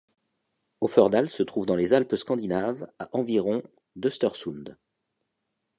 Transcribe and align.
Offerdal 0.79 1.29
se 1.29 1.43
trouve 1.43 1.67
dans 1.67 1.75
les 1.75 1.93
Alpes 1.93 2.15
scandinaves, 2.15 2.91
à 2.97 3.07
environ 3.15 3.61
d'Östersund. 3.95 4.75